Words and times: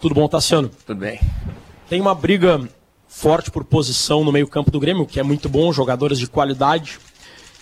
Tudo 0.00 0.14
bom, 0.14 0.26
Tassiano? 0.26 0.70
Tudo 0.86 0.98
bem. 0.98 1.20
Tem 1.86 2.00
uma 2.00 2.14
briga 2.14 2.66
forte 3.06 3.50
por 3.50 3.64
posição 3.64 4.24
no 4.24 4.32
meio-campo 4.32 4.70
do 4.70 4.80
Grêmio, 4.80 5.04
que 5.04 5.20
é 5.20 5.22
muito 5.22 5.46
bom, 5.46 5.70
jogadores 5.74 6.18
de 6.18 6.26
qualidade. 6.26 6.98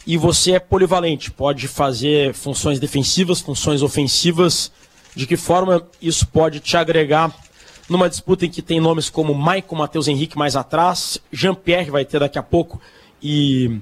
E 0.06 0.16
você 0.16 0.52
é 0.52 0.60
polivalente, 0.60 1.32
pode 1.32 1.66
fazer 1.66 2.32
funções 2.34 2.78
defensivas, 2.78 3.40
funções 3.40 3.82
ofensivas. 3.82 4.70
De 5.16 5.26
que 5.26 5.36
forma 5.36 5.84
isso 6.00 6.28
pode 6.28 6.60
te 6.60 6.76
agregar 6.76 7.34
numa 7.88 8.08
disputa 8.08 8.46
em 8.46 8.50
que 8.50 8.62
tem 8.62 8.78
nomes 8.78 9.10
como 9.10 9.34
Maicon, 9.34 9.74
Matheus 9.74 10.06
Henrique 10.06 10.38
mais 10.38 10.54
atrás, 10.54 11.18
Jean-Pierre 11.32 11.90
vai 11.90 12.04
ter 12.04 12.20
daqui 12.20 12.38
a 12.38 12.42
pouco 12.42 12.80
e 13.20 13.80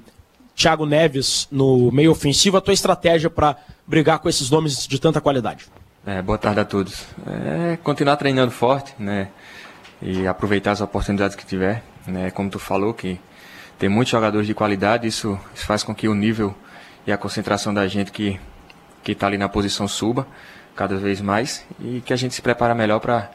Thiago 0.55 0.85
Neves 0.87 1.47
no 1.51 1.91
meio 1.91 2.09
ofensivo, 2.09 2.57
a 2.57 2.61
tua 2.61 2.73
estratégia 2.73 3.29
para 3.29 3.55
brigar 3.85 4.17
com 4.17 4.27
esses 4.27 4.49
nomes 4.49 4.87
de 4.87 4.97
tanta 4.97 5.21
qualidade? 5.21 5.67
É, 6.07 6.21
boa 6.21 6.37
tarde 6.37 6.61
a 6.61 6.63
todos. 6.63 7.05
É, 7.27 7.77
continuar 7.83 8.15
treinando 8.15 8.49
forte, 8.49 8.95
né? 8.97 9.27
E 10.01 10.25
aproveitar 10.25 10.71
as 10.71 10.79
oportunidades 10.79 11.35
que 11.35 11.45
tiver, 11.45 11.83
né? 12.07 12.31
Como 12.31 12.49
tu 12.49 12.59
falou 12.59 12.93
que 12.93 13.19
tem 13.77 13.89
muitos 13.89 14.13
jogadores 14.13 14.47
de 14.47 14.53
qualidade, 14.53 15.05
isso, 15.05 15.37
isso 15.53 15.65
faz 15.65 15.83
com 15.83 15.93
que 15.93 16.07
o 16.07 16.15
nível 16.15 16.55
e 17.05 17.11
a 17.11 17.17
concentração 17.17 17.73
da 17.73 17.85
gente 17.89 18.09
que 18.13 18.39
que 19.03 19.11
está 19.11 19.27
ali 19.27 19.37
na 19.37 19.49
posição 19.49 19.85
suba 19.85 20.25
cada 20.77 20.95
vez 20.95 21.19
mais 21.19 21.65
e 21.77 21.99
que 21.99 22.13
a 22.13 22.15
gente 22.15 22.33
se 22.33 22.41
prepara 22.41 22.73
melhor 22.73 23.01
para 23.01 23.29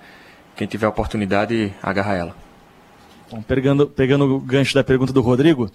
quem 0.56 0.66
tiver 0.66 0.88
oportunidade 0.88 1.74
agarrar 1.82 2.14
ela. 2.14 2.34
Bom, 3.30 3.42
pegando, 3.42 3.86
pegando 3.86 4.34
o 4.34 4.40
gancho 4.40 4.74
da 4.74 4.82
pergunta 4.82 5.12
do 5.12 5.20
Rodrigo, 5.20 5.70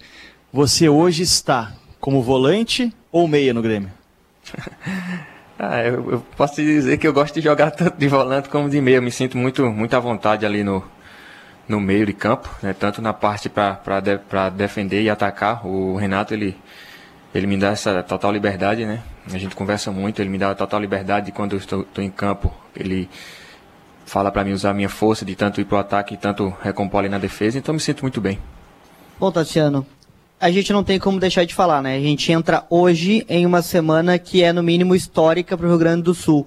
você 0.52 0.88
hoje 0.88 1.22
está 1.22 1.74
como 2.00 2.20
volante 2.24 2.92
ou 3.12 3.28
meia 3.28 3.54
no 3.54 3.62
Grêmio? 3.62 3.92
ah, 5.58 5.82
eu, 5.82 6.12
eu, 6.12 6.20
posso 6.36 6.56
dizer 6.56 6.98
que 6.98 7.06
eu 7.06 7.12
gosto 7.12 7.34
de 7.34 7.40
jogar 7.40 7.72
tanto 7.72 7.98
de 7.98 8.06
volante 8.06 8.48
como 8.48 8.70
de 8.70 8.80
meia. 8.80 8.96
Eu 8.96 9.02
me 9.02 9.10
sinto 9.10 9.36
muito, 9.36 9.66
muito 9.66 9.94
à 9.96 9.98
vontade 9.98 10.46
ali 10.46 10.62
no, 10.62 10.84
no 11.68 11.80
meio 11.80 12.06
de 12.06 12.12
campo, 12.12 12.48
né? 12.62 12.72
tanto 12.72 13.02
na 13.02 13.12
parte 13.12 13.48
para 13.48 14.00
de, 14.00 14.18
defender 14.56 15.02
e 15.02 15.10
atacar. 15.10 15.66
O 15.66 15.96
Renato 15.96 16.32
ele, 16.32 16.56
ele 17.34 17.46
me 17.46 17.56
dá 17.56 17.70
essa 17.70 18.02
total 18.04 18.30
liberdade, 18.30 18.86
né? 18.86 19.02
A 19.26 19.36
gente 19.36 19.56
conversa 19.56 19.90
muito, 19.90 20.22
ele 20.22 20.30
me 20.30 20.38
dá 20.38 20.50
a 20.50 20.54
total 20.54 20.80
liberdade 20.80 21.32
quando 21.32 21.52
eu 21.52 21.58
estou, 21.58 21.82
estou 21.82 22.04
em 22.04 22.10
campo. 22.10 22.54
Ele 22.74 23.08
fala 24.06 24.30
para 24.30 24.44
mim 24.44 24.52
usar 24.52 24.70
a 24.70 24.74
minha 24.74 24.88
força 24.88 25.24
de 25.24 25.34
tanto 25.34 25.60
ir 25.60 25.64
para 25.64 25.76
o 25.76 25.80
ataque 25.80 26.14
e 26.14 26.16
tanto 26.16 26.54
recompor 26.62 27.00
ali 27.00 27.08
na 27.08 27.18
defesa, 27.18 27.58
então 27.58 27.74
me 27.74 27.80
sinto 27.80 28.02
muito 28.02 28.20
bem. 28.20 28.38
Bom, 29.20 29.30
Tassiano, 29.30 29.84
a 30.40 30.50
gente 30.50 30.72
não 30.72 30.84
tem 30.84 30.98
como 30.98 31.18
deixar 31.18 31.44
de 31.44 31.54
falar, 31.54 31.82
né? 31.82 31.96
A 31.96 32.00
gente 32.00 32.30
entra 32.30 32.64
hoje 32.70 33.24
em 33.28 33.44
uma 33.44 33.62
semana 33.62 34.18
que 34.18 34.42
é 34.42 34.52
no 34.52 34.62
mínimo 34.62 34.94
histórica 34.94 35.56
para 35.56 35.66
o 35.66 35.68
Rio 35.68 35.78
Grande 35.78 36.02
do 36.02 36.14
Sul. 36.14 36.46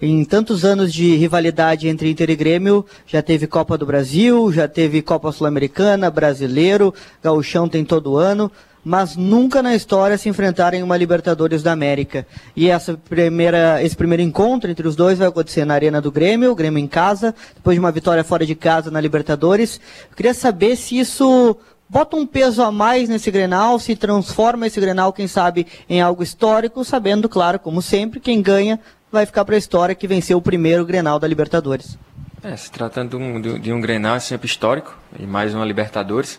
Em 0.00 0.24
tantos 0.24 0.64
anos 0.64 0.92
de 0.92 1.16
rivalidade 1.16 1.88
entre 1.88 2.10
Inter 2.10 2.30
e 2.30 2.36
Grêmio, 2.36 2.84
já 3.06 3.22
teve 3.22 3.46
Copa 3.46 3.78
do 3.78 3.86
Brasil, 3.86 4.52
já 4.52 4.68
teve 4.68 5.00
Copa 5.00 5.32
Sul-Americana, 5.32 6.10
Brasileiro, 6.10 6.94
Gauchão 7.22 7.68
tem 7.68 7.84
todo 7.84 8.16
ano 8.16 8.50
mas 8.88 9.16
nunca 9.16 9.64
na 9.64 9.74
história 9.74 10.16
se 10.16 10.28
enfrentaram 10.28 10.78
em 10.78 10.82
uma 10.84 10.96
Libertadores 10.96 11.60
da 11.60 11.72
América. 11.72 12.24
E 12.54 12.70
essa 12.70 12.94
primeira, 12.96 13.82
esse 13.82 13.96
primeiro 13.96 14.22
encontro 14.22 14.70
entre 14.70 14.86
os 14.86 14.94
dois 14.94 15.18
vai 15.18 15.26
acontecer 15.26 15.64
na 15.64 15.74
Arena 15.74 16.00
do 16.00 16.12
Grêmio, 16.12 16.52
o 16.52 16.54
Grêmio 16.54 16.78
em 16.78 16.86
casa, 16.86 17.34
depois 17.56 17.74
de 17.74 17.80
uma 17.80 17.90
vitória 17.90 18.22
fora 18.22 18.46
de 18.46 18.54
casa 18.54 18.88
na 18.88 19.00
Libertadores. 19.00 19.80
Eu 20.08 20.16
queria 20.16 20.32
saber 20.32 20.76
se 20.76 20.96
isso 20.96 21.56
bota 21.88 22.16
um 22.16 22.26
peso 22.26 22.62
a 22.62 22.70
mais 22.70 23.08
nesse 23.08 23.30
Grenal, 23.30 23.78
se 23.78 23.96
transforma 23.96 24.66
esse 24.66 24.80
Grenal, 24.80 25.12
quem 25.12 25.26
sabe, 25.26 25.66
em 25.88 26.00
algo 26.00 26.22
histórico, 26.22 26.84
sabendo, 26.84 27.28
claro, 27.28 27.58
como 27.58 27.80
sempre, 27.80 28.20
quem 28.20 28.42
ganha 28.42 28.80
vai 29.10 29.24
ficar 29.24 29.44
para 29.44 29.54
a 29.54 29.58
história 29.58 29.94
que 29.94 30.06
venceu 30.06 30.38
o 30.38 30.42
primeiro 30.42 30.84
Grenal 30.84 31.18
da 31.18 31.26
Libertadores. 31.26 31.98
É, 32.42 32.56
se 32.56 32.70
tratando 32.70 33.10
de 33.10 33.16
um, 33.16 33.60
de, 33.60 33.72
um 33.72 33.80
Grenal 33.80 34.20
sempre 34.20 34.46
histórico, 34.46 34.96
e 35.18 35.26
mais 35.26 35.54
uma 35.54 35.64
Libertadores, 35.64 36.38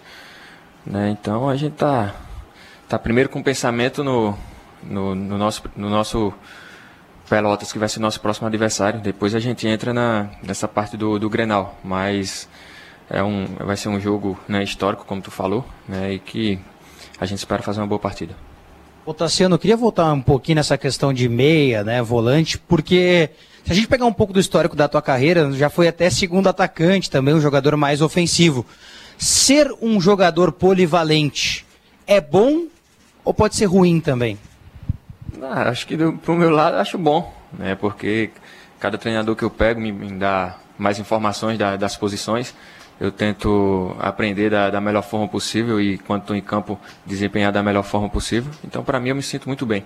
né? 0.86 1.10
Então 1.10 1.50
a 1.50 1.56
gente 1.56 1.74
está 1.74 2.14
tá 2.88 2.98
primeiro 2.98 3.30
com 3.30 3.40
o 3.40 3.44
pensamento 3.44 4.04
no, 4.04 4.38
no, 4.84 5.16
no, 5.16 5.38
nosso, 5.38 5.64
no 5.76 5.90
nosso 5.90 6.34
Pelotas, 7.30 7.74
que 7.74 7.80
vai 7.80 7.90
ser 7.90 8.00
nosso 8.00 8.22
próximo 8.22 8.48
adversário. 8.48 9.02
Depois 9.02 9.36
a 9.36 9.40
gente 9.40 9.68
entra 9.68 9.94
na, 9.94 10.30
nessa 10.42 10.68
parte 10.68 10.96
do, 10.96 11.20
do 11.20 11.30
Grenal. 11.30 11.78
Mas 11.84 12.48
é 13.10 13.24
um, 13.24 13.46
vai 13.60 13.78
ser 13.78 13.90
um 13.90 14.00
jogo 14.00 14.38
né, 14.48 14.64
histórico, 14.64 15.06
como 15.06 15.22
tu 15.22 15.32
falou, 15.32 15.66
né, 15.88 16.14
e 16.14 16.20
que 16.20 16.60
a 17.20 17.26
gente 17.26 17.40
espera 17.40 17.62
fazer 17.62 17.80
uma 17.80 17.88
boa 17.88 18.00
partida. 18.00 18.36
Ô 19.06 19.14
Tassiano, 19.14 19.56
eu 19.56 19.60
queria 19.60 19.78
voltar 19.78 20.12
um 20.12 20.22
pouquinho 20.22 20.58
nessa 20.58 20.78
questão 20.78 21.14
de 21.14 21.30
meia, 21.30 21.84
né, 21.84 22.02
volante, 22.02 22.58
porque 22.58 23.30
se 23.66 23.72
a 23.72 23.76
gente 23.76 23.88
pegar 23.88 24.06
um 24.06 24.14
pouco 24.14 24.34
do 24.34 24.40
histórico 24.40 24.76
da 24.76 24.88
tua 24.88 25.02
carreira, 25.02 25.52
já 25.54 25.70
foi 25.70 25.88
até 25.88 26.10
segundo 26.10 26.48
atacante 26.48 27.10
também, 27.10 27.34
um 27.34 27.42
jogador 27.42 27.76
mais 27.78 28.02
ofensivo. 28.02 28.66
Ser 29.18 29.74
um 29.82 30.00
jogador 30.00 30.52
polivalente 30.52 31.66
é 32.06 32.22
bom 32.22 32.66
ou 33.24 33.34
pode 33.34 33.56
ser 33.56 33.66
ruim 33.66 34.00
também? 34.00 34.38
Ah, 35.42 35.70
acho 35.70 35.86
que 35.86 35.98
do, 35.98 36.14
pro 36.14 36.36
meu 36.36 36.50
lado 36.50 36.78
acho 36.78 36.98
bom, 36.98 37.34
né? 37.52 37.76
Porque 37.76 38.32
cada 38.80 38.98
treinador 38.98 39.36
que 39.36 39.44
eu 39.44 39.50
pego 39.50 39.82
me, 39.82 39.92
me 39.92 40.12
dá 40.12 40.58
mais 40.78 41.00
informações 41.00 41.58
da, 41.58 41.76
das 41.76 41.98
posições. 41.98 42.54
Eu 43.00 43.12
tento 43.12 43.96
aprender 44.00 44.50
da, 44.50 44.70
da 44.70 44.82
melhor 44.82 45.04
forma 45.04 45.28
possível 45.28 45.80
e 45.80 45.98
quando 46.00 46.22
estou 46.22 46.36
em 46.36 46.42
campo 46.42 46.80
desempenhar 47.06 47.52
da 47.52 47.62
melhor 47.62 47.84
forma 47.84 48.10
possível. 48.10 48.52
Então, 48.64 48.84
para 48.84 49.00
mim, 49.00 49.10
eu 49.10 49.16
me 49.16 49.24
sinto 49.24 49.48
muito 49.48 49.66
bem. 49.66 49.86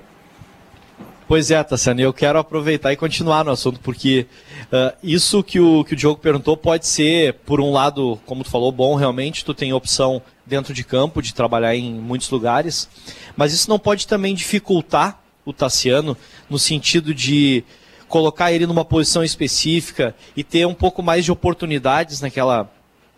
Pois 1.27 1.49
é, 1.49 1.63
Tassiano, 1.63 2.01
eu 2.01 2.11
quero 2.11 2.38
aproveitar 2.38 2.91
e 2.91 2.97
continuar 2.97 3.45
no 3.45 3.51
assunto, 3.51 3.79
porque 3.79 4.27
uh, 4.63 4.94
isso 5.01 5.41
que 5.41 5.61
o, 5.61 5.81
que 5.85 5.94
o 5.94 5.95
Diogo 5.95 6.19
perguntou 6.19 6.57
pode 6.57 6.85
ser, 6.85 7.35
por 7.45 7.61
um 7.61 7.72
lado, 7.72 8.19
como 8.25 8.44
tu 8.44 8.49
falou, 8.49 8.69
bom, 8.69 8.95
realmente, 8.95 9.45
tu 9.45 9.53
tem 9.53 9.72
opção 9.72 10.22
dentro 10.45 10.73
de 10.73 10.83
campo, 10.83 11.22
de 11.22 11.33
trabalhar 11.33 11.73
em 11.73 11.93
muitos 11.93 12.29
lugares, 12.29 12.89
mas 13.38 13.53
isso 13.53 13.69
não 13.69 13.79
pode 13.79 14.07
também 14.07 14.35
dificultar 14.35 15.22
o 15.45 15.53
Tassiano 15.53 16.17
no 16.49 16.59
sentido 16.59 17.13
de 17.13 17.63
colocar 18.09 18.51
ele 18.51 18.67
numa 18.67 18.83
posição 18.83 19.23
específica 19.23 20.13
e 20.35 20.43
ter 20.43 20.67
um 20.67 20.73
pouco 20.73 21.01
mais 21.01 21.23
de 21.23 21.31
oportunidades 21.31 22.19
naquela 22.19 22.69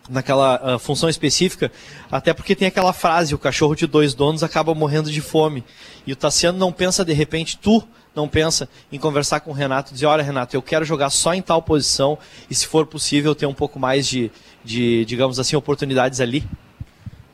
naquela 0.08 0.76
uh, 0.76 0.78
função 0.78 1.08
específica, 1.08 1.72
até 2.10 2.32
porque 2.32 2.54
tem 2.54 2.68
aquela 2.68 2.92
frase, 2.92 3.34
o 3.34 3.38
cachorro 3.38 3.74
de 3.74 3.86
dois 3.86 4.14
donos 4.14 4.42
acaba 4.42 4.74
morrendo 4.74 5.10
de 5.10 5.20
fome. 5.20 5.64
E 6.06 6.12
o 6.12 6.16
Tassiano 6.16 6.58
não 6.58 6.72
pensa 6.72 7.04
de 7.04 7.12
repente, 7.12 7.58
tu 7.58 7.82
não 8.14 8.28
pensa 8.28 8.68
em 8.92 8.98
conversar 8.98 9.40
com 9.40 9.50
o 9.50 9.54
Renato 9.54 9.90
e 9.90 9.94
dizer, 9.94 10.06
olha 10.06 10.22
Renato, 10.22 10.54
eu 10.54 10.62
quero 10.62 10.84
jogar 10.84 11.10
só 11.10 11.34
em 11.34 11.42
tal 11.42 11.60
posição 11.60 12.18
e 12.48 12.54
se 12.54 12.66
for 12.66 12.86
possível 12.86 13.34
ter 13.34 13.46
um 13.46 13.54
pouco 13.54 13.78
mais 13.78 14.06
de, 14.06 14.30
de 14.64 15.04
digamos 15.04 15.40
assim, 15.40 15.56
oportunidades 15.56 16.20
ali? 16.20 16.46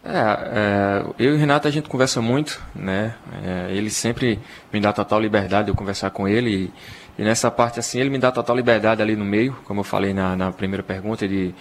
É, 0.02 0.18
é, 0.18 1.04
eu 1.18 1.32
e 1.32 1.36
o 1.36 1.38
Renato 1.38 1.68
a 1.68 1.70
gente 1.70 1.88
conversa 1.88 2.22
muito, 2.22 2.62
né? 2.74 3.14
É, 3.44 3.70
ele 3.70 3.90
sempre 3.90 4.38
me 4.72 4.80
dá 4.80 4.94
total 4.94 5.20
liberdade 5.20 5.66
de 5.66 5.72
eu 5.72 5.74
conversar 5.74 6.10
com 6.10 6.26
ele 6.26 6.72
e, 7.18 7.22
e, 7.22 7.24
nessa 7.24 7.50
parte 7.50 7.78
assim 7.78 8.00
ele 8.00 8.08
me 8.08 8.18
dá 8.18 8.32
total 8.32 8.56
liberdade 8.56 9.02
ali 9.02 9.14
no 9.14 9.26
meio, 9.26 9.54
como 9.64 9.80
eu 9.80 9.84
falei 9.84 10.14
na, 10.14 10.34
na 10.34 10.52
primeira 10.52 10.82
pergunta, 10.82 11.28
de 11.28 11.54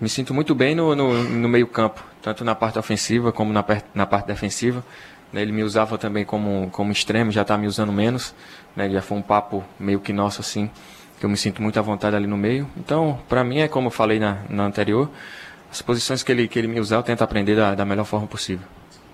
me 0.00 0.08
sinto 0.08 0.34
muito 0.34 0.54
bem 0.54 0.74
no, 0.74 0.94
no, 0.94 1.24
no, 1.24 1.48
meio 1.48 1.66
campo, 1.66 2.04
tanto 2.22 2.44
na 2.44 2.54
parte 2.54 2.78
ofensiva 2.78 3.32
como 3.32 3.52
na, 3.52 3.64
na 3.94 4.06
parte 4.06 4.26
defensiva. 4.26 4.84
Né? 5.32 5.42
Ele 5.42 5.52
me 5.52 5.62
usava 5.62 5.96
também 5.98 6.24
como, 6.24 6.68
como 6.70 6.92
extremo, 6.92 7.30
já 7.30 7.42
está 7.42 7.56
me 7.56 7.66
usando 7.66 7.92
menos, 7.92 8.34
né? 8.76 8.88
Já 8.90 9.02
foi 9.02 9.18
um 9.18 9.22
papo 9.22 9.64
meio 9.78 10.00
que 10.00 10.12
nosso 10.12 10.40
assim, 10.40 10.70
que 11.18 11.24
eu 11.24 11.30
me 11.30 11.36
sinto 11.36 11.62
muito 11.62 11.78
à 11.78 11.82
vontade 11.82 12.14
ali 12.16 12.26
no 12.26 12.36
meio. 12.36 12.68
Então, 12.76 13.18
para 13.28 13.42
mim 13.42 13.58
é 13.58 13.68
como 13.68 13.88
eu 13.88 13.90
falei 13.90 14.18
na, 14.18 14.38
na 14.48 14.64
anterior 14.64 15.10
as 15.74 15.82
posições 15.82 16.22
que 16.22 16.30
ele, 16.30 16.46
que 16.46 16.56
ele 16.56 16.68
me 16.68 16.78
usar, 16.78 16.96
eu 16.96 17.02
tento 17.02 17.22
aprender 17.22 17.56
da, 17.56 17.74
da 17.74 17.84
melhor 17.84 18.04
forma 18.04 18.28
possível. 18.28 18.64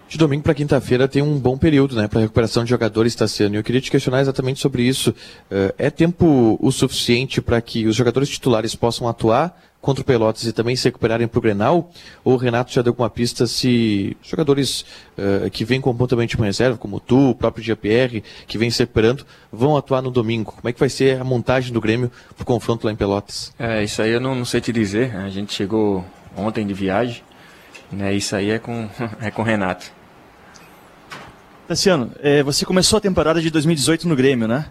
De 0.07 0.19
domingo 0.19 0.43
para 0.43 0.53
quinta-feira 0.53 1.09
tem 1.09 1.23
um 1.23 1.39
bom 1.39 1.57
período 1.57 1.97
né, 1.97 2.07
para 2.07 2.21
recuperação 2.21 2.65
de 2.65 2.71
jogadores, 2.71 3.15
Tassiano. 3.15 3.55
E 3.55 3.59
eu 3.59 3.65
queria 3.65 3.81
te 3.81 3.91
questionar 3.91 4.21
exatamente 4.21 4.61
sobre 4.61 4.83
isso. 4.83 5.11
Uh, 5.11 5.73
é 5.79 5.89
tempo 5.89 6.59
o 6.61 6.71
suficiente 6.71 7.41
para 7.41 7.59
que 7.63 7.87
os 7.87 7.97
jogadores 7.97 8.29
titulares 8.29 8.75
possam 8.75 9.09
atuar 9.09 9.57
contra 9.81 10.03
o 10.03 10.05
Pelotas 10.05 10.45
e 10.45 10.53
também 10.53 10.77
se 10.77 10.85
recuperarem 10.85 11.27
para 11.27 11.39
o 11.39 11.43
Grenal? 11.43 11.91
Ou 12.23 12.35
o 12.35 12.37
Renato 12.37 12.73
já 12.73 12.83
deu 12.83 12.91
alguma 12.91 13.09
pista 13.09 13.47
se 13.47 14.17
jogadores 14.23 14.85
uh, 15.17 15.51
que 15.51 15.65
vêm 15.65 15.81
com 15.81 15.95
pontualmente 15.97 16.37
uma 16.37 16.47
reserva, 16.47 16.77
como 16.77 17.01
tu, 17.01 17.31
o 17.31 17.35
próprio 17.35 17.65
GPR, 17.65 18.23
que 18.47 18.59
vem 18.59 18.71
se 18.71 18.81
recuperando, 18.81 19.25
vão 19.51 19.77
atuar 19.77 20.03
no 20.03 20.11
domingo? 20.11 20.53
Como 20.53 20.69
é 20.69 20.73
que 20.73 20.81
vai 20.81 20.89
ser 20.89 21.21
a 21.21 21.25
montagem 21.25 21.73
do 21.73 21.81
Grêmio 21.81 22.11
para 22.37 22.43
o 22.43 22.47
confronto 22.47 22.87
lá 22.87 22.93
em 22.93 22.97
Pelotas? 22.97 23.53
É, 23.59 23.83
isso 23.83 24.03
aí 24.03 24.11
eu 24.11 24.21
não, 24.21 24.35
não 24.35 24.45
sei 24.45 24.61
te 24.61 24.73
dizer. 24.73 25.17
A 25.17 25.29
gente 25.29 25.53
chegou 25.53 26.05
ontem 26.37 26.67
de 26.67 26.75
viagem. 26.75 27.23
Né? 27.91 28.15
Isso 28.15 28.37
aí 28.37 28.51
é 28.51 28.59
com, 28.59 28.89
é 29.21 29.31
com 29.31 29.43
o 29.43 29.45
Renato. 29.45 29.91
Tassiano, 31.67 32.13
é, 32.21 32.43
você 32.43 32.65
começou 32.65 32.97
a 32.97 33.01
temporada 33.01 33.41
de 33.41 33.49
2018 33.49 34.09
no 34.09 34.17
Grêmio, 34.17 34.49
né? 34.49 34.67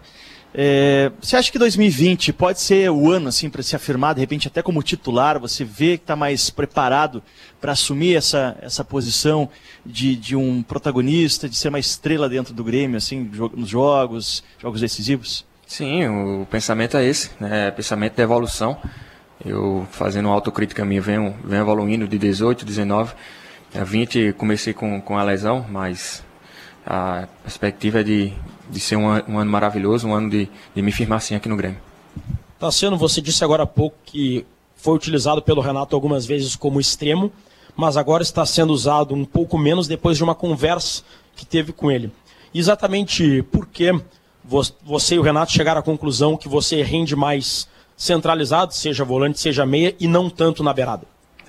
É, 0.52 1.12
você 1.20 1.36
acha 1.36 1.50
que 1.52 1.58
2020 1.58 2.32
pode 2.32 2.60
ser 2.60 2.90
o 2.90 3.10
ano 3.10 3.28
assim 3.28 3.48
para 3.48 3.62
se 3.62 3.76
afirmar, 3.76 4.14
de 4.14 4.20
repente 4.20 4.48
até 4.48 4.62
como 4.62 4.82
titular? 4.82 5.38
Você 5.38 5.64
vê 5.64 5.96
que 5.96 6.02
está 6.02 6.16
mais 6.16 6.50
preparado 6.50 7.22
para 7.60 7.72
assumir 7.72 8.16
essa, 8.16 8.56
essa 8.60 8.84
posição 8.84 9.48
de, 9.86 10.16
de 10.16 10.34
um 10.34 10.62
protagonista, 10.62 11.48
de 11.48 11.56
ser 11.56 11.68
uma 11.68 11.78
estrela 11.78 12.28
dentro 12.28 12.52
do 12.52 12.64
Grêmio, 12.64 12.96
assim, 12.96 13.30
nos 13.54 13.68
jogos, 13.68 14.42
jogos 14.58 14.80
decisivos? 14.80 15.44
Sim, 15.66 16.08
o 16.08 16.46
pensamento 16.50 16.96
é 16.96 17.04
esse, 17.04 17.30
né? 17.38 17.70
pensamento 17.70 18.16
de 18.16 18.22
evolução 18.22 18.76
Eu 19.44 19.86
fazendo 19.92 20.26
uma 20.26 20.34
autocrítica 20.34 20.84
minha, 20.84 21.00
venho, 21.00 21.36
venho 21.44 21.62
evoluindo 21.62 22.08
de 22.08 22.18
18, 22.18 22.64
19, 22.64 23.14
a 23.72 23.84
20 23.84 24.32
comecei 24.32 24.74
com, 24.74 25.00
com 25.00 25.16
a 25.16 25.22
lesão, 25.22 25.64
mas 25.70 26.24
a 26.86 27.26
perspectiva 27.42 28.00
é 28.00 28.02
de, 28.02 28.32
de 28.68 28.80
ser 28.80 28.96
um, 28.96 29.06
um 29.06 29.38
ano 29.38 29.50
maravilhoso, 29.50 30.08
um 30.08 30.14
ano 30.14 30.30
de, 30.30 30.48
de 30.74 30.82
me 30.82 30.92
firmar 30.92 31.18
assim 31.18 31.34
aqui 31.34 31.48
no 31.48 31.56
Grêmio. 31.56 31.78
Tassiano, 32.58 32.96
você 32.96 33.20
disse 33.20 33.42
agora 33.42 33.62
há 33.62 33.66
pouco 33.66 33.96
que 34.04 34.44
foi 34.76 34.94
utilizado 34.94 35.42
pelo 35.42 35.60
Renato 35.60 35.94
algumas 35.94 36.26
vezes 36.26 36.56
como 36.56 36.80
extremo, 36.80 37.32
mas 37.76 37.96
agora 37.96 38.22
está 38.22 38.44
sendo 38.44 38.72
usado 38.72 39.14
um 39.14 39.24
pouco 39.24 39.56
menos 39.58 39.86
depois 39.86 40.16
de 40.16 40.24
uma 40.24 40.34
conversa 40.34 41.02
que 41.36 41.46
teve 41.46 41.72
com 41.72 41.90
ele. 41.90 42.10
Exatamente 42.54 43.42
por 43.44 43.66
que 43.66 43.92
você 44.84 45.14
e 45.14 45.18
o 45.18 45.22
Renato 45.22 45.52
chegaram 45.52 45.80
à 45.80 45.82
conclusão 45.82 46.36
que 46.36 46.48
você 46.48 46.82
rende 46.82 47.14
mais 47.14 47.68
centralizado, 47.96 48.74
seja 48.74 49.04
volante, 49.04 49.38
seja 49.38 49.64
meia, 49.64 49.94
e 50.00 50.08
não 50.08 50.28
tanto 50.28 50.62
na 50.62 50.72
beirada? 50.72 51.02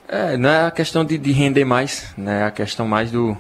É, 0.07 0.35
não 0.35 0.49
é 0.49 0.65
a 0.65 0.71
questão 0.71 1.05
de, 1.05 1.17
de 1.17 1.31
render 1.31 1.63
mais, 1.63 2.13
né? 2.17 2.41
É 2.41 2.43
a 2.43 2.51
questão 2.51 2.85
mais 2.85 3.09
do, 3.09 3.37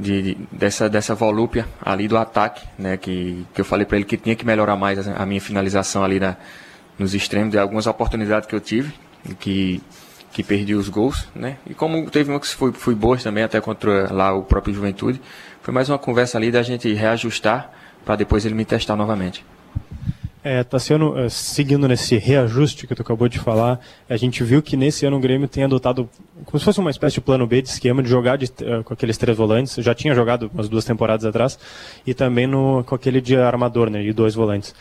de, 0.00 0.22
de, 0.22 0.38
dessa, 0.50 0.88
dessa 0.88 1.14
volúpia 1.14 1.66
ali 1.80 2.08
do 2.08 2.16
ataque, 2.16 2.66
né? 2.78 2.96
Que, 2.96 3.46
que 3.54 3.60
eu 3.60 3.64
falei 3.64 3.86
para 3.86 3.96
ele 3.96 4.04
que 4.04 4.16
tinha 4.16 4.34
que 4.34 4.46
melhorar 4.46 4.76
mais 4.76 5.06
a, 5.06 5.22
a 5.22 5.26
minha 5.26 5.40
finalização 5.40 6.02
ali 6.02 6.18
na, 6.18 6.36
nos 6.98 7.14
extremos 7.14 7.50
de 7.50 7.58
algumas 7.58 7.86
oportunidades 7.86 8.48
que 8.48 8.54
eu 8.54 8.60
tive, 8.60 8.92
que, 9.38 9.82
que 10.32 10.42
perdi 10.42 10.74
os 10.74 10.88
gols, 10.88 11.28
né? 11.34 11.56
E 11.66 11.74
como 11.74 12.10
teve 12.10 12.30
uma 12.30 12.40
que 12.40 12.46
foi, 12.48 12.72
foi 12.72 12.94
boa 12.94 13.16
também, 13.16 13.44
até 13.44 13.60
contra 13.60 14.12
lá 14.12 14.34
o 14.34 14.42
próprio 14.42 14.74
Juventude, 14.74 15.20
foi 15.62 15.72
mais 15.72 15.88
uma 15.88 15.98
conversa 15.98 16.38
ali 16.38 16.50
da 16.50 16.62
gente 16.62 16.92
reajustar 16.92 17.70
para 18.04 18.16
depois 18.16 18.44
ele 18.46 18.54
me 18.54 18.64
testar 18.64 18.96
novamente. 18.96 19.44
É, 20.42 20.64
Tassiano, 20.64 21.18
eh, 21.18 21.28
seguindo 21.28 21.86
nesse 21.86 22.16
reajuste 22.16 22.86
que 22.86 22.94
tu 22.94 23.02
acabou 23.02 23.28
de 23.28 23.38
falar, 23.38 23.78
a 24.08 24.16
gente 24.16 24.42
viu 24.42 24.62
que 24.62 24.74
nesse 24.74 25.04
ano 25.04 25.18
o 25.18 25.20
Grêmio 25.20 25.46
tem 25.46 25.64
adotado 25.64 26.08
como 26.44 26.58
se 26.58 26.64
fosse 26.64 26.80
uma 26.80 26.90
espécie 26.90 27.14
de 27.14 27.20
plano 27.20 27.46
B 27.46 27.62
de 27.62 27.68
esquema 27.68 28.02
de 28.02 28.08
jogar 28.08 28.36
de, 28.36 28.46
uh, 28.46 28.82
com 28.84 28.94
aqueles 28.94 29.16
três 29.16 29.36
volantes. 29.36 29.76
Eu 29.76 29.82
já 29.82 29.94
tinha 29.94 30.14
jogado 30.14 30.50
umas 30.52 30.68
duas 30.68 30.84
temporadas 30.84 31.24
atrás 31.24 31.58
e 32.06 32.14
também 32.14 32.46
no, 32.46 32.84
com 32.84 32.94
aquele 32.94 33.20
de 33.20 33.36
armador, 33.36 33.90
né, 33.90 34.02
de 34.02 34.12
dois 34.12 34.34
volantes. 34.34 34.74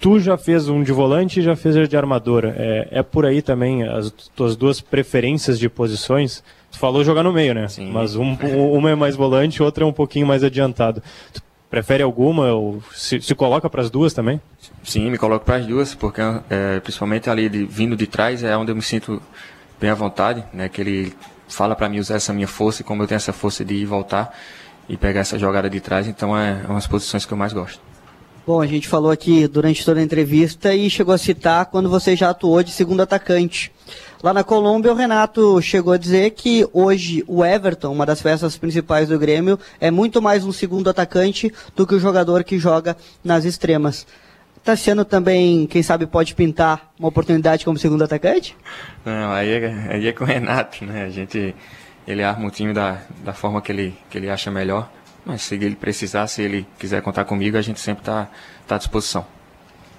Tu 0.00 0.20
já 0.20 0.36
fez 0.36 0.68
um 0.68 0.82
de 0.82 0.92
volante 0.92 1.40
e 1.40 1.42
já 1.42 1.56
fez 1.56 1.88
de 1.88 1.96
armador. 1.96 2.44
É, 2.44 2.88
é 2.90 3.02
por 3.02 3.24
aí 3.24 3.40
também 3.40 3.84
as 3.84 4.10
tuas 4.10 4.54
duas 4.56 4.80
preferências 4.80 5.58
de 5.58 5.68
posições? 5.68 6.42
Tu 6.70 6.78
falou 6.78 7.02
jogar 7.04 7.22
no 7.22 7.32
meio, 7.32 7.54
né? 7.54 7.68
Sim. 7.68 7.90
Mas 7.90 8.16
um, 8.16 8.34
uma 8.34 8.90
é 8.90 8.94
mais 8.94 9.16
volante, 9.16 9.62
outra 9.62 9.84
é 9.84 9.86
um 9.86 9.92
pouquinho 9.92 10.26
mais 10.26 10.44
adiantado. 10.44 11.02
Tu 11.32 11.42
Prefere 11.74 12.04
alguma 12.04 12.52
ou 12.52 12.80
se, 12.92 13.20
se 13.20 13.34
coloca 13.34 13.68
para 13.68 13.82
as 13.82 13.90
duas 13.90 14.14
também? 14.14 14.40
Sim, 14.84 15.10
me 15.10 15.18
coloco 15.18 15.44
para 15.44 15.56
as 15.56 15.66
duas, 15.66 15.92
porque 15.92 16.20
é, 16.48 16.78
principalmente 16.78 17.28
ali 17.28 17.48
de, 17.48 17.64
vindo 17.64 17.96
de 17.96 18.06
trás 18.06 18.44
é 18.44 18.56
onde 18.56 18.70
eu 18.70 18.76
me 18.76 18.80
sinto 18.80 19.20
bem 19.84 19.90
à 19.90 19.94
vontade, 19.94 20.42
né? 20.50 20.66
Que 20.66 20.80
ele 20.80 21.12
fala 21.46 21.76
para 21.76 21.90
mim 21.90 21.98
usar 21.98 22.14
essa 22.14 22.32
minha 22.32 22.48
força 22.48 22.80
e 22.80 22.84
como 22.84 23.02
eu 23.02 23.06
tenho 23.06 23.16
essa 23.16 23.34
força 23.34 23.62
de 23.62 23.74
ir 23.74 23.84
voltar 23.84 24.34
e 24.88 24.96
pegar 24.96 25.20
essa 25.20 25.38
jogada 25.38 25.68
de 25.68 25.78
trás, 25.78 26.08
então 26.08 26.36
é, 26.36 26.62
é 26.64 26.70
umas 26.70 26.86
posições 26.86 27.26
que 27.26 27.32
eu 27.32 27.36
mais 27.36 27.52
gosto. 27.52 27.78
Bom, 28.46 28.62
a 28.62 28.66
gente 28.66 28.88
falou 28.88 29.10
aqui 29.10 29.46
durante 29.46 29.84
toda 29.84 30.00
a 30.00 30.02
entrevista 30.02 30.74
e 30.74 30.88
chegou 30.88 31.14
a 31.14 31.18
citar 31.18 31.66
quando 31.66 31.90
você 31.90 32.16
já 32.16 32.30
atuou 32.30 32.62
de 32.62 32.70
segundo 32.70 33.02
atacante. 33.02 33.70
Lá 34.22 34.32
na 34.32 34.42
Colômbia, 34.42 34.90
o 34.90 34.94
Renato 34.96 35.60
chegou 35.60 35.92
a 35.92 35.98
dizer 35.98 36.30
que 36.30 36.66
hoje 36.72 37.22
o 37.26 37.44
Everton, 37.44 37.92
uma 37.92 38.06
das 38.06 38.22
peças 38.22 38.56
principais 38.56 39.08
do 39.08 39.18
Grêmio, 39.18 39.58
é 39.78 39.90
muito 39.90 40.22
mais 40.22 40.46
um 40.46 40.52
segundo 40.52 40.88
atacante 40.88 41.52
do 41.76 41.86
que 41.86 41.94
o 41.94 42.00
jogador 42.00 42.42
que 42.42 42.58
joga 42.58 42.96
nas 43.22 43.44
extremas. 43.44 44.06
Tassiano 44.64 45.04
também, 45.04 45.66
quem 45.66 45.82
sabe, 45.82 46.06
pode 46.06 46.34
pintar 46.34 46.90
uma 46.98 47.08
oportunidade 47.08 47.66
como 47.66 47.78
segundo 47.78 48.02
atacante? 48.02 48.56
Não, 49.04 49.30
aí 49.30 49.50
é, 49.50 49.88
aí 49.90 50.08
é 50.08 50.12
com 50.12 50.24
o 50.24 50.26
Renato, 50.26 50.86
né? 50.86 51.04
A 51.04 51.10
gente, 51.10 51.54
ele 52.08 52.22
arma 52.22 52.48
o 52.48 52.50
time 52.50 52.72
da, 52.72 53.02
da 53.22 53.34
forma 53.34 53.60
que 53.60 53.70
ele, 53.70 53.94
que 54.08 54.16
ele 54.16 54.30
acha 54.30 54.50
melhor. 54.50 54.90
Mas 55.26 55.42
se 55.42 55.54
ele 55.54 55.76
precisar, 55.76 56.26
se 56.28 56.40
ele 56.40 56.66
quiser 56.78 57.02
contar 57.02 57.26
comigo, 57.26 57.58
a 57.58 57.62
gente 57.62 57.78
sempre 57.78 58.02
está 58.02 58.30
tá 58.66 58.76
à 58.76 58.78
disposição. 58.78 59.26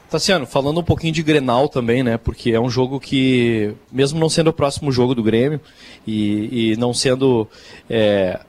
Tassiano, 0.10 0.48
falando 0.48 0.80
um 0.80 0.84
pouquinho 0.84 1.14
de 1.14 1.22
Grenal 1.22 1.70
também, 1.70 2.02
né? 2.02 2.18
Porque 2.18 2.52
é 2.52 2.60
um 2.60 2.70
jogo 2.70 3.00
que, 3.00 3.72
mesmo 3.92 4.20
não 4.20 4.30
sendo 4.30 4.50
o 4.50 4.54
próximo 4.54 4.92
jogo 4.92 5.14
do 5.14 5.22
Grêmio 5.22 5.62
e, 6.08 6.72
e 6.72 6.78
não 6.78 6.92
sendo, 6.92 7.48
é, 7.88 8.40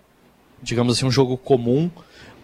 digamos 0.63 0.97
assim, 0.97 1.05
um 1.05 1.11
jogo 1.11 1.37
comum, 1.37 1.91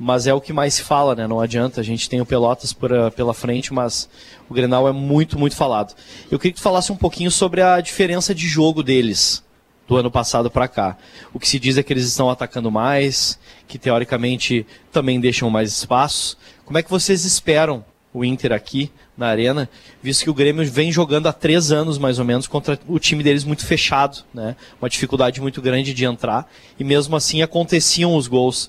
mas 0.04 0.26
é 0.26 0.34
o 0.34 0.40
que 0.40 0.52
mais 0.52 0.74
se 0.74 0.82
fala, 0.82 1.14
né? 1.14 1.28
Não 1.28 1.40
adianta, 1.40 1.80
a 1.80 1.84
gente 1.84 2.10
tem 2.10 2.20
o 2.20 2.26
Pelotas 2.26 2.72
por, 2.72 2.90
pela 3.12 3.32
frente, 3.32 3.72
mas 3.72 4.08
o 4.50 4.52
Grenal 4.52 4.88
é 4.88 4.92
muito, 4.92 5.38
muito 5.38 5.54
falado. 5.54 5.94
Eu 6.28 6.40
queria 6.40 6.52
que 6.52 6.58
tu 6.58 6.62
falasse 6.62 6.90
um 6.90 6.96
pouquinho 6.96 7.30
sobre 7.30 7.62
a 7.62 7.80
diferença 7.80 8.34
de 8.34 8.48
jogo 8.48 8.82
deles 8.82 9.44
do 9.86 9.96
ano 9.96 10.10
passado 10.10 10.50
para 10.50 10.66
cá. 10.66 10.96
O 11.32 11.38
que 11.38 11.48
se 11.48 11.56
diz 11.56 11.78
é 11.78 11.84
que 11.84 11.92
eles 11.92 12.04
estão 12.04 12.28
atacando 12.28 12.68
mais, 12.68 13.38
que 13.68 13.78
teoricamente 13.78 14.66
também 14.90 15.20
deixam 15.20 15.48
mais 15.48 15.70
espaço. 15.70 16.36
Como 16.64 16.76
é 16.76 16.82
que 16.82 16.90
vocês 16.90 17.24
esperam 17.24 17.84
o 18.12 18.24
Inter 18.24 18.52
aqui 18.52 18.90
na 19.16 19.28
arena, 19.28 19.70
visto 20.02 20.24
que 20.24 20.30
o 20.30 20.34
Grêmio 20.34 20.68
vem 20.68 20.90
jogando 20.90 21.28
há 21.28 21.32
três 21.32 21.70
anos 21.70 21.96
mais 21.96 22.18
ou 22.18 22.24
menos 22.24 22.48
contra 22.48 22.76
o 22.88 22.98
time 22.98 23.22
deles 23.22 23.44
muito 23.44 23.64
fechado, 23.64 24.24
né? 24.34 24.56
Uma 24.80 24.90
dificuldade 24.90 25.40
muito 25.40 25.62
grande 25.62 25.94
de 25.94 26.04
entrar 26.04 26.50
e 26.76 26.82
mesmo 26.82 27.14
assim 27.14 27.40
aconteciam 27.40 28.16
os 28.16 28.26
gols. 28.26 28.68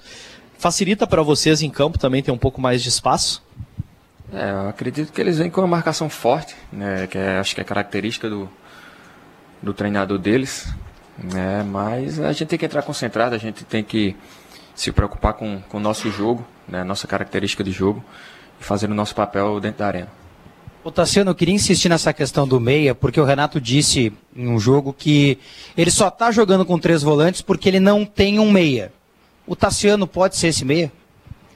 Facilita 0.64 1.06
para 1.06 1.22
vocês 1.22 1.62
em 1.62 1.70
campo 1.70 2.00
também 2.00 2.24
ter 2.24 2.32
um 2.32 2.38
pouco 2.38 2.62
mais 2.62 2.82
de 2.82 2.88
espaço? 2.88 3.44
É, 4.32 4.50
eu 4.50 4.70
acredito 4.70 5.12
que 5.12 5.20
eles 5.20 5.38
vêm 5.38 5.50
com 5.50 5.60
uma 5.60 5.68
marcação 5.68 6.10
forte, 6.10 6.56
né? 6.72 7.06
Que 7.06 7.18
é, 7.18 7.38
acho 7.38 7.54
que 7.54 7.60
é 7.60 7.66
característica 7.66 8.30
do, 8.30 8.50
do 9.62 9.74
treinador 9.74 10.18
deles, 10.18 10.74
né? 11.22 11.64
Mas 11.64 12.18
a 12.18 12.32
gente 12.32 12.48
tem 12.48 12.58
que 12.58 12.66
entrar 12.66 12.82
concentrado, 12.82 13.36
a 13.36 13.38
gente 13.38 13.66
tem 13.66 13.84
que 13.84 14.16
se 14.74 14.90
preocupar 14.94 15.34
com, 15.34 15.62
com 15.68 15.80
o 15.80 15.82
nosso 15.82 16.10
jogo, 16.10 16.48
né? 16.66 16.82
Nossa 16.82 17.08
característica 17.08 17.62
de 17.62 17.74
jogo 17.74 18.02
e 18.58 18.64
fazer 18.64 18.90
o 18.90 18.96
nosso 18.96 19.14
papel 19.14 19.60
dentro 19.60 19.80
da 19.80 19.88
arena. 19.88 20.12
O 20.82 20.92
Tassiano, 20.92 21.32
eu 21.32 21.36
queria 21.36 21.56
insistir 21.56 21.90
nessa 21.90 22.14
questão 22.14 22.48
do 22.48 22.58
meia, 22.58 22.96
porque 22.96 23.20
o 23.20 23.26
Renato 23.26 23.60
disse 23.60 24.14
em 24.34 24.48
um 24.48 24.58
jogo 24.58 24.94
que 24.94 25.38
ele 25.76 25.92
só 25.92 26.08
está 26.08 26.32
jogando 26.32 26.66
com 26.66 26.80
três 26.80 27.04
volantes 27.04 27.42
porque 27.42 27.68
ele 27.68 27.82
não 27.82 28.06
tem 28.06 28.40
um 28.40 28.50
meia. 28.50 28.94
O 29.46 29.56
Tassiano 29.56 30.08
pode 30.08 30.38
ser 30.38 30.48
esse 30.48 30.64
meia? 30.64 30.92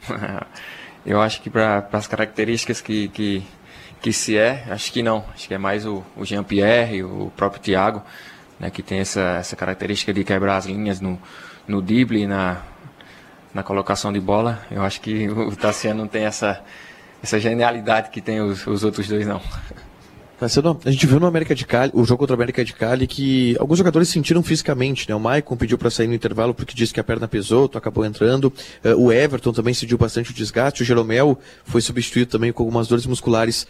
eu 1.06 1.22
acho 1.22 1.42
que 1.42 1.50
para 1.50 1.88
as 1.94 2.06
características 2.06 2.82
que, 2.82 3.08
que, 3.10 3.44
que 4.02 4.12
se 4.12 4.38
é, 4.38 4.66
acho 4.70 4.92
que 4.92 5.02
não. 5.02 5.24
Acho 5.34 5.48
que 5.48 5.54
é 5.54 5.58
mais 5.58 5.86
o, 5.86 6.04
o 6.16 6.26
Jean-Pierre, 6.26 7.04
o 7.04 7.32
próprio 7.36 7.62
Thiago, 7.62 8.04
né, 8.60 8.70
que 8.70 8.84
tem 8.84 9.00
essa, 9.00 9.38
essa 9.40 9.56
característica 9.56 10.14
de 10.14 10.24
quebrar 10.24 10.58
as 10.58 10.66
linhas 10.66 11.00
no, 11.00 11.18
no 11.68 11.82
drible 11.82 12.28
na, 12.28 12.62
na 13.54 13.64
colocação 13.64 14.12
de 14.12 14.20
bola. 14.20 14.62
Eu 14.70 14.84
acho 14.84 15.00
que 15.00 15.30
o 15.30 15.56
Tassiano 15.56 16.02
não 16.02 16.08
tem 16.08 16.26
essa, 16.26 16.62
essa 17.24 17.40
genialidade 17.40 18.10
que 18.10 18.22
tem 18.22 18.42
os, 18.42 18.68
os 18.68 18.84
outros 18.84 19.08
dois, 19.08 19.26
não. 19.26 19.42
Marcelo, 20.40 20.80
a 20.86 20.92
gente 20.92 21.08
viu 21.08 21.20
no 21.20 21.26
América 21.26 21.56
de 21.56 21.66
Cali, 21.66 21.92
o 21.96 22.06
jogo 22.06 22.20
contra 22.20 22.34
o 22.34 22.38
América 22.38 22.64
de 22.64 22.72
Cali, 22.72 23.08
que 23.08 23.58
alguns 23.60 23.80
jogadores 23.80 24.08
sentiram 24.08 24.44
fisicamente, 24.44 25.10
né? 25.10 25.16
O 25.16 25.20
Maicon 25.20 25.58
pediu 25.58 25.80
para 25.80 25.90
sair 25.90 26.06
no 26.06 26.14
intervalo 26.14 26.54
porque 26.54 26.76
disse 26.76 26.94
que 26.94 27.00
a 27.00 27.04
perna 27.04 27.28
pesou, 27.28 27.68
tu 27.68 27.76
acabou 27.76 28.06
entrando. 28.06 28.54
Uh, 28.86 29.06
o 29.06 29.12
Everton 29.12 29.52
também 29.52 29.74
sentiu 29.74 29.98
bastante 29.98 30.30
o 30.30 30.34
desgaste. 30.36 30.84
O 30.84 30.86
Jeromel 30.86 31.40
foi 31.66 31.82
substituído 31.82 32.30
também 32.30 32.54
com 32.54 32.62
algumas 32.62 32.88
dores 32.88 33.08
musculares. 33.08 33.66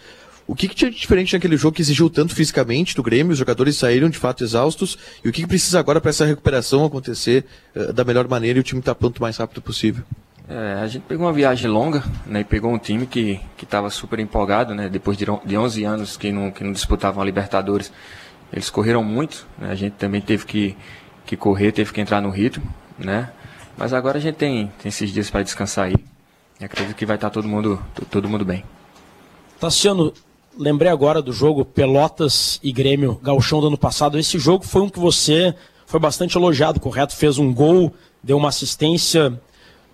O 0.46 0.54
que, 0.54 0.68
que 0.68 0.76
tinha 0.76 0.92
de 0.92 1.00
diferente 1.00 1.34
naquele 1.34 1.56
jogo 1.56 1.74
que 1.74 1.82
exigiu 1.82 2.10
tanto 2.10 2.36
fisicamente 2.36 2.96
do 2.96 3.04
Grêmio? 3.04 3.32
Os 3.32 3.40
jogadores 3.40 3.78
saíram 3.78 4.10
de 4.10 4.18
fato 4.18 4.44
exaustos. 4.44 4.98
E 5.24 5.30
o 5.30 5.32
que, 5.32 5.44
que 5.44 5.48
precisa 5.48 5.80
agora 5.80 6.02
para 6.02 6.10
essa 6.10 6.26
recuperação 6.26 6.84
acontecer 6.84 7.46
uh, 7.78 7.94
da 7.94 8.04
melhor 8.04 8.28
maneira 8.28 8.60
e 8.60 8.62
o 8.62 8.64
time 8.64 8.80
estar 8.80 8.94
tá 8.94 9.00
pronto 9.00 9.22
mais 9.22 9.38
rápido 9.38 9.62
possível? 9.62 10.04
É, 10.50 10.76
a 10.82 10.88
gente 10.88 11.04
pegou 11.04 11.26
uma 11.26 11.34
viagem 11.34 11.70
longa, 11.70 12.04
né, 12.26 12.40
e 12.40 12.44
pegou 12.44 12.72
um 12.72 12.78
time 12.78 13.06
que 13.06 13.42
estava 13.62 13.90
super 13.90 14.18
empolgado, 14.18 14.74
né, 14.74 14.88
depois 14.88 15.18
de, 15.18 15.26
de 15.46 15.58
11 15.58 15.84
anos 15.84 16.16
que 16.16 16.32
não, 16.32 16.52
que 16.52 16.64
não 16.64 16.72
disputavam 16.72 17.22
a 17.22 17.26
Libertadores. 17.26 17.92
Eles 18.52 18.70
correram 18.70 19.04
muito, 19.04 19.46
né, 19.58 19.70
a 19.70 19.76
gente 19.76 19.94
também 19.94 20.22
teve 20.22 20.46
que, 20.46 20.78
que 21.26 21.36
correr, 21.36 21.74
teve 21.74 21.92
que 21.92 22.00
entrar 22.00 22.22
no 22.22 22.30
ritmo, 22.30 22.66
né, 22.98 23.30
mas 23.78 23.92
agora 23.92 24.20
a 24.20 24.22
gente 24.22 24.36
tem, 24.36 24.72
tem 24.82 24.88
esses 24.88 25.12
dias 25.12 25.30
para 25.30 25.44
descansar 25.44 25.88
aí. 25.88 25.96
E 26.62 26.66
acredito 26.66 26.96
que 26.96 27.06
vai 27.06 27.18
estar 27.18 27.30
tá 27.30 27.34
todo 27.34 27.48
mundo, 27.48 27.84
todo 28.10 28.30
mundo 28.30 28.46
bem. 28.46 28.64
Tassiano, 29.60 30.14
lembrei 30.58 30.90
agora 30.90 31.22
do 31.22 31.34
jogo 31.34 31.66
Pelotas 31.66 32.58
e 32.64 32.72
Grêmio, 32.72 33.20
Galchão 33.22 33.60
do 33.60 33.68
ano 33.68 33.78
passado. 33.78 34.18
Esse 34.18 34.40
jogo 34.40 34.66
foi 34.66 34.82
um 34.82 34.90
que 34.90 34.98
você 34.98 35.54
foi 35.86 36.00
bastante 36.00 36.36
elogiado, 36.38 36.80
correto? 36.80 37.16
Fez 37.16 37.38
um 37.38 37.54
gol, 37.54 37.94
deu 38.24 38.38
uma 38.38 38.50
assistência 38.50 39.40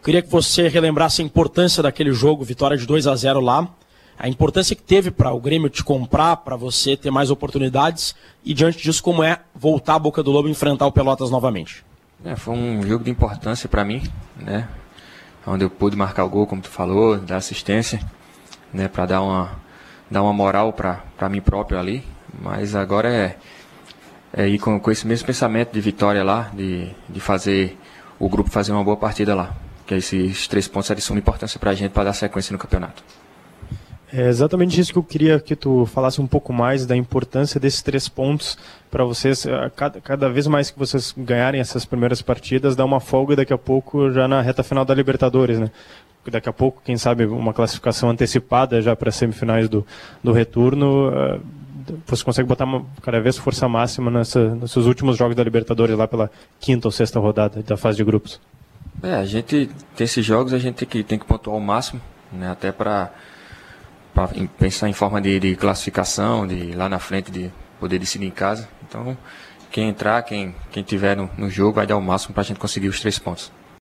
Queria 0.04 0.22
que 0.22 0.30
você 0.30 0.68
relembrasse 0.68 1.22
a 1.22 1.26
importância 1.26 1.82
daquele 1.82 2.12
jogo, 2.12 2.44
vitória 2.44 2.76
de 2.76 2.86
2 2.86 3.08
a 3.08 3.16
0 3.16 3.40
lá, 3.40 3.70
a 4.20 4.28
importância 4.28 4.76
que 4.76 4.82
teve 4.82 5.10
para 5.10 5.32
o 5.32 5.40
Grêmio 5.40 5.70
te 5.70 5.82
comprar, 5.82 6.36
para 6.38 6.58
você 6.58 6.98
ter 6.98 7.10
mais 7.10 7.32
oportunidades 7.32 8.14
e 8.44 8.54
diante 8.54 8.84
disso 8.84 9.02
como 9.02 9.24
é 9.24 9.40
voltar 9.56 9.96
a 9.96 10.00
Boca 10.00 10.22
do 10.22 10.30
Lobo 10.30 10.50
e 10.50 10.52
enfrentar 10.52 10.86
o 10.88 10.92
Pelotas 10.92 11.32
novamente. 11.32 11.86
É, 12.26 12.36
foi 12.36 12.54
um 12.54 12.86
jogo 12.86 13.06
de 13.06 13.12
importância 13.12 13.70
para 13.70 13.86
mim, 13.86 14.04
né? 14.38 14.68
Onde 15.48 15.64
eu 15.64 15.70
pude 15.70 15.96
marcar 15.96 16.26
o 16.26 16.30
gol, 16.30 16.48
como 16.48 16.62
tu 16.62 16.70
falou, 16.70 17.18
dar 17.18 17.38
assistência, 17.38 18.02
né, 18.74 18.90
para 18.90 19.06
dar 19.06 19.22
uma 19.22 19.52
dar 20.12 20.22
uma 20.22 20.34
moral 20.34 20.74
para 20.74 21.30
mim 21.30 21.42
próprio 21.42 21.80
ali, 21.80 22.04
Mas 22.42 22.76
agora 22.76 23.12
é, 23.12 23.38
é 24.34 24.48
ir 24.48 24.60
com, 24.60 24.80
com 24.80 24.92
esse 24.92 25.08
mesmo 25.08 25.26
pensamento 25.26 25.72
de 25.72 25.80
vitória 25.80 26.24
lá, 26.24 26.52
de, 26.54 26.90
de 27.10 27.20
fazer 27.22 27.78
o 28.20 28.28
grupo 28.28 28.50
fazer 28.50 28.74
uma 28.74 28.84
boa 28.84 28.98
partida 28.98 29.34
lá. 29.34 29.63
Que 29.86 29.96
esses 29.96 30.48
três 30.48 30.68
pontos 30.68 30.92
são 31.04 31.16
de 31.16 31.22
importância 31.22 31.60
para 31.60 31.72
a 31.72 31.74
gente 31.74 31.92
para 31.92 32.06
dar 32.06 32.14
sequência 32.14 32.54
no 32.54 32.60
campeonato. 32.60 33.04
É 34.16 34.28
exatamente 34.28 34.80
isso 34.80 34.94
que 34.94 35.00
eu 35.00 35.04
queria 35.04 35.40
que 35.40 35.56
tu 35.56 35.88
falasse 35.88 36.22
um 36.22 36.28
pouco 36.28 36.54
mais 36.54 36.86
da 36.86 36.96
importância 36.96 37.60
desses 37.60 37.82
três 37.82 38.08
pontos 38.08 38.56
para 38.92 39.04
vocês. 39.04 39.44
Eh, 39.44 39.72
cada, 39.76 40.00
cada, 40.00 40.30
vez 40.30 40.46
mais 40.46 40.70
que 40.70 40.78
vocês 40.78 41.16
ganharem 41.18 41.60
essas 41.60 41.84
primeiras 41.84 42.22
partidas, 42.22 42.76
dá 42.76 42.86
uma 42.86 43.00
folga 43.00 43.36
daqui 43.36 43.52
a 43.52 43.58
pouco 43.58 44.12
já 44.12 44.28
na 44.28 44.40
reta 44.40 44.62
final 44.62 44.86
da 44.86 44.94
Libertadores, 44.94 45.60
né? 45.60 45.72
Daqui 46.28 46.48
a 46.48 46.54
pouco, 46.54 46.80
quem 46.86 46.96
sabe, 46.96 47.26
uma 47.26 47.56
classificação 47.56 48.08
antecipada 48.08 48.84
já 48.84 48.96
para 48.96 49.10
as 49.10 49.16
semifinais 49.16 49.68
do, 49.68 49.84
do 50.24 50.32
retorno. 50.32 51.10
Uh, 51.10 51.42
você 52.06 52.24
consegue 52.24 52.48
botar 52.48 52.66
uma, 52.66 52.86
cada 53.02 53.20
vez 53.20 53.36
força 53.36 53.68
máxima 53.68 54.12
nessa, 54.12 54.54
nesses 54.54 54.86
últimos 54.86 55.18
jogos 55.18 55.36
da 55.36 55.44
Libertadores, 55.44 55.98
lá 55.98 56.08
pela 56.08 56.30
quinta 56.60 56.88
ou 56.88 56.92
sexta 56.92 57.20
rodada 57.20 57.64
da 57.64 57.76
fase 57.76 57.98
de 57.98 58.04
grupos? 58.04 58.40
É, 59.04 59.16
a 59.16 59.26
gente 59.26 59.70
tem 59.98 60.06
esses 60.06 60.26
jogos, 60.26 60.54
a 60.54 60.58
gente 60.58 60.76
tem 60.76 60.88
que, 60.88 61.04
tem 61.04 61.20
que 61.20 61.26
pontuar 61.26 61.58
o 61.58 61.60
máximo, 61.60 62.02
né, 62.32 62.50
até 62.50 62.72
para 62.72 63.12
pensar 64.58 64.88
em 64.88 64.94
forma 64.94 65.20
de, 65.20 65.42
de, 65.42 65.58
classificação, 65.58 66.48
de 66.48 66.72
lá 66.72 66.88
na 66.88 67.00
frente 67.00 67.30
de 67.30 67.52
poder 67.82 68.00
decidir 68.00 68.26
em 68.26 68.32
casa. 68.32 68.70
Então, 68.88 69.18
quem 69.70 69.90
entrar, 69.90 70.22
quem, 70.24 70.56
quem 70.72 70.84
tiver 70.84 71.18
no, 71.18 71.30
no 71.38 71.50
jogo, 71.50 71.74
vai 71.74 71.86
dar 71.86 71.98
o 71.98 72.02
máximo 72.02 72.34
para 72.34 72.42
a 72.42 72.46
gente 72.46 72.62
conseguir 72.62 72.88
os 72.88 73.02
três 73.02 73.20
pontos. 73.20 73.52